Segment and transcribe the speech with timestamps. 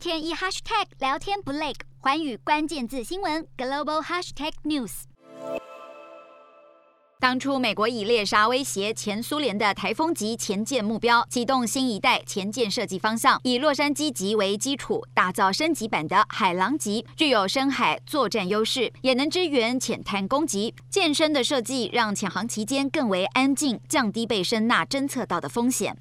[0.00, 5.02] 天一 hashtag 聊天不累，寰宇关键字新闻 global hashtag news。
[7.20, 20.74] 当初美国以猎杀威胁前苏联的台风级潜舰目标，启动新一代潜舰设计方向，以洛杉矶级为基础，打造升级版的海狼级，具有深海作战优势，也能支援浅滩攻击。
[20.88, 25.94] 舰身的设计让潜航期间更为安静，降低被声纳侦测到的风险。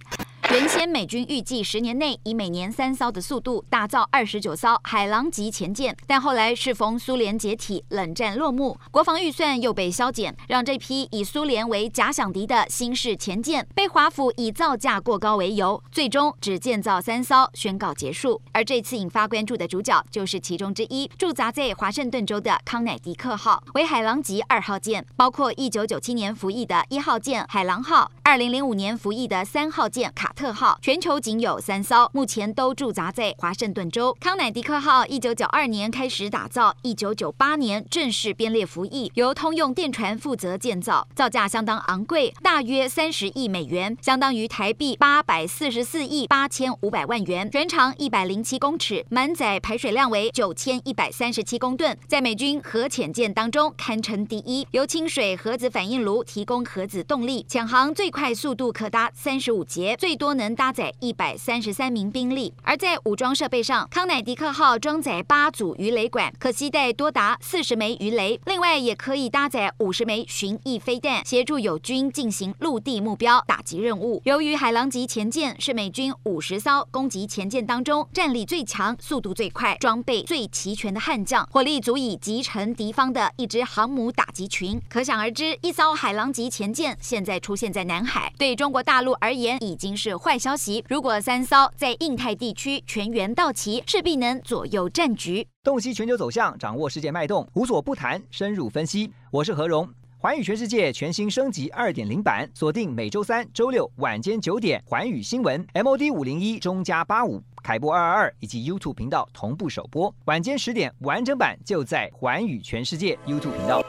[0.51, 18.41] 原先美军预计十年内以每年三艘的速度打造二十九艘海狼级潜舰，但后来适逢苏联解体、冷战落幕，国防预算又被削减，让这批以苏联为假想敌的新式潜舰被华府以造价过高为由，最终只建造三艘，宣告结束。
[18.51, 34.15] 而这次引发关注的主角就是其中之一，驻扎在华盛顿州的康乃狄克号，为海狼级二号舰，包括一九九七年服役的一号舰海狼号，二零零五年服役的三号舰卡特号，全球仅有三艘，目前都驻扎在华盛顿州。
[34.21, 74.21] 康乃狄克号一九九二年开始打造，一九九八年正式编列服役，由通用电船负责建造，造价相当昂贵，大约三十亿美元，相当于台币八百四十四亿八千五百万元，全长一百零七公尺，满载排水量为九千一百三十七公吨，在美军核潜舰当中堪称第一，由清水核子反应炉提供核子动力，潜航最快速度可达三十五节，最多能搭载一百三十三名兵力，而在武装设备上，康乃狄克号装载八组鱼雷管，可携带多达四十枚鱼雷，另外也可以搭载五十枚巡弋飞弹，协助友军进行陆地目标打击任务。
[74.25, 90.83] 由于海狼级潜舰是美军五十艘攻击潜舰当中战力最强、速度最快、装备最齐全的悍将，火力足以击沉敌方的一支航母打击群，可想而知，一艘海狼级潜舰现在出现在南海，对中国大陆而言已经是坏消息。
[90.89, 95.47] 如果三艘在印太地区全员到齐，势必能左右战局。
[95.63, 99.11] 洞悉全球走向，掌握世界脉动，无所不谈，深入分析。
[99.31, 113.81] 我是何荣，环宇全世界全新升级二点零版，锁定每周三、周六晚间九点，环宇新闻 MOD 五零一中加八五凯播二二二以及 YouTube 频道同步首播，晚间十点完整版就在环宇全世界 YouTube 频道。